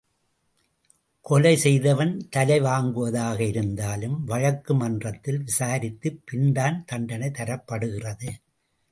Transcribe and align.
கொலை 1.21 1.57
செய்தவன் 1.57 2.27
தலை 2.29 2.59
வாங்குவதாக 2.59 3.39
இருந்தாலும் 3.39 4.23
வழக்கு 4.23 4.75
மன்றத்தில் 4.75 5.43
விசாரித்துப் 5.43 6.21
பின் 6.25 6.51
தான் 6.51 6.83
தண்டனை 6.85 7.27
தரப்படுகிறது. 7.27 8.29